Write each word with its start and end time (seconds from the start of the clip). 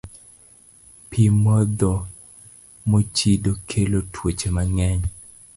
Pi 1.09 1.25
modho 1.43 1.91
mochido 2.91 3.51
kelo 3.69 3.99
tuoche 4.13 4.49
mang'eny. 4.55 5.01